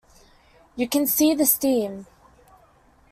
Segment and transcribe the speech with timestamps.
[0.75, 2.07] You can see the steam.